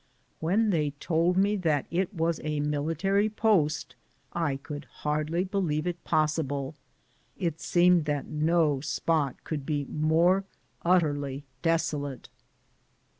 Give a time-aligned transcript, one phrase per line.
[0.39, 3.95] When they told me that it was a military post,
[4.33, 6.73] I could hardly believe it possible;
[7.37, 10.43] it seemed that no spot could be more
[10.83, 12.29] utterly desolate.